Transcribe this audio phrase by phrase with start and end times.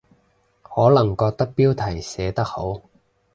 [0.63, 2.81] 可能覺得標題寫得好